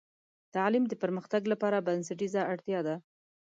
تعلیم 0.55 0.83
د 0.87 0.93
پرمختګ 1.03 1.41
لپاره 1.51 1.83
بنسټیزه 1.87 2.41
اړتیا 2.51 2.79
ده. 2.87 2.95